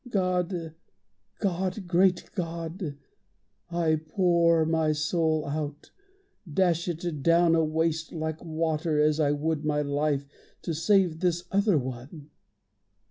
[0.09, 0.73] God,
[1.37, 1.87] God!
[1.87, 2.97] Great God!
[3.69, 5.91] I pour my soul out,
[6.51, 10.25] dash it down awaste Like water, as I would my life,
[10.63, 12.31] to save This other one.